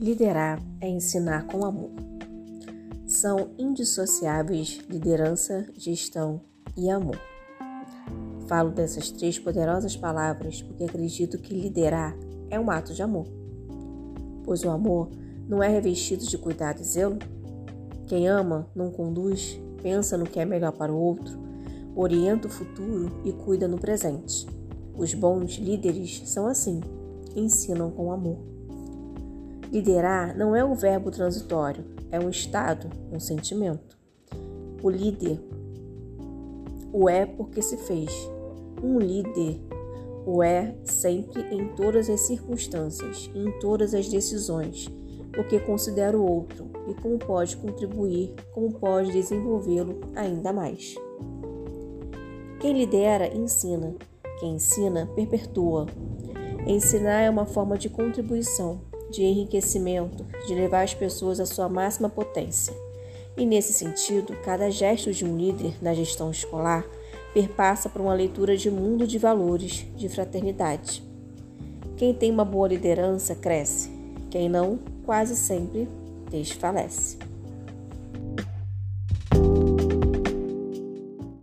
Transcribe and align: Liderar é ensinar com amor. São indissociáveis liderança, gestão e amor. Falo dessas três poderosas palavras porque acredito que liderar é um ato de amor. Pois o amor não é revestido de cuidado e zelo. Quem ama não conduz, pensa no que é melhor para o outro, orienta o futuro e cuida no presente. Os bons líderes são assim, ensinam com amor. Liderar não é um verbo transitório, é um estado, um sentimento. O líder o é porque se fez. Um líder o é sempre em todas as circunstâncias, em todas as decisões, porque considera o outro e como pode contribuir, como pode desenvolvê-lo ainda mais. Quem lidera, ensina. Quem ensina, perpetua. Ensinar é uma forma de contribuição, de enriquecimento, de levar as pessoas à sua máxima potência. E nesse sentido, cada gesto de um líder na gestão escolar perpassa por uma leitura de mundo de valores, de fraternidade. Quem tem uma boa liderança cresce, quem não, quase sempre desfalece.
Liderar 0.00 0.62
é 0.80 0.88
ensinar 0.88 1.48
com 1.48 1.64
amor. 1.64 1.90
São 3.04 3.50
indissociáveis 3.58 4.78
liderança, 4.88 5.66
gestão 5.76 6.40
e 6.76 6.88
amor. 6.88 7.18
Falo 8.46 8.70
dessas 8.70 9.10
três 9.10 9.40
poderosas 9.40 9.96
palavras 9.96 10.62
porque 10.62 10.84
acredito 10.84 11.36
que 11.38 11.52
liderar 11.52 12.16
é 12.48 12.60
um 12.60 12.70
ato 12.70 12.94
de 12.94 13.02
amor. 13.02 13.26
Pois 14.44 14.62
o 14.62 14.70
amor 14.70 15.10
não 15.48 15.60
é 15.60 15.68
revestido 15.68 16.24
de 16.24 16.38
cuidado 16.38 16.80
e 16.80 16.84
zelo. 16.84 17.18
Quem 18.06 18.28
ama 18.28 18.70
não 18.76 18.92
conduz, 18.92 19.60
pensa 19.82 20.16
no 20.16 20.26
que 20.26 20.38
é 20.38 20.44
melhor 20.44 20.70
para 20.70 20.92
o 20.92 20.96
outro, 20.96 21.36
orienta 21.96 22.46
o 22.46 22.50
futuro 22.50 23.20
e 23.24 23.32
cuida 23.32 23.66
no 23.66 23.80
presente. 23.80 24.46
Os 24.96 25.12
bons 25.12 25.56
líderes 25.56 26.22
são 26.24 26.46
assim, 26.46 26.80
ensinam 27.34 27.90
com 27.90 28.12
amor. 28.12 28.57
Liderar 29.72 30.36
não 30.36 30.56
é 30.56 30.64
um 30.64 30.74
verbo 30.74 31.10
transitório, 31.10 31.84
é 32.10 32.18
um 32.18 32.30
estado, 32.30 32.88
um 33.12 33.20
sentimento. 33.20 33.98
O 34.82 34.88
líder 34.88 35.40
o 36.92 37.08
é 37.08 37.26
porque 37.26 37.60
se 37.60 37.76
fez. 37.76 38.10
Um 38.82 38.98
líder 38.98 39.60
o 40.24 40.42
é 40.42 40.74
sempre 40.84 41.42
em 41.54 41.68
todas 41.74 42.08
as 42.08 42.20
circunstâncias, 42.20 43.30
em 43.34 43.50
todas 43.60 43.94
as 43.94 44.08
decisões, 44.08 44.88
porque 45.32 45.58
considera 45.60 46.18
o 46.18 46.24
outro 46.24 46.66
e 46.88 46.94
como 46.94 47.18
pode 47.18 47.56
contribuir, 47.56 48.34
como 48.52 48.72
pode 48.72 49.12
desenvolvê-lo 49.12 50.00
ainda 50.14 50.52
mais. 50.52 50.94
Quem 52.60 52.72
lidera, 52.72 53.34
ensina. 53.34 53.94
Quem 54.40 54.54
ensina, 54.54 55.06
perpetua. 55.14 55.86
Ensinar 56.66 57.22
é 57.22 57.30
uma 57.30 57.46
forma 57.46 57.78
de 57.78 57.88
contribuição, 57.88 58.80
de 59.10 59.22
enriquecimento, 59.22 60.24
de 60.46 60.54
levar 60.54 60.82
as 60.82 60.94
pessoas 60.94 61.40
à 61.40 61.46
sua 61.46 61.68
máxima 61.68 62.08
potência. 62.08 62.74
E 63.36 63.46
nesse 63.46 63.72
sentido, 63.72 64.34
cada 64.44 64.70
gesto 64.70 65.12
de 65.12 65.24
um 65.24 65.36
líder 65.36 65.74
na 65.80 65.94
gestão 65.94 66.30
escolar 66.30 66.84
perpassa 67.32 67.88
por 67.88 68.00
uma 68.00 68.14
leitura 68.14 68.56
de 68.56 68.70
mundo 68.70 69.06
de 69.06 69.18
valores, 69.18 69.86
de 69.96 70.08
fraternidade. 70.08 71.02
Quem 71.96 72.12
tem 72.12 72.30
uma 72.30 72.44
boa 72.44 72.68
liderança 72.68 73.34
cresce, 73.34 73.90
quem 74.30 74.48
não, 74.48 74.78
quase 75.04 75.36
sempre 75.36 75.88
desfalece. 76.30 77.27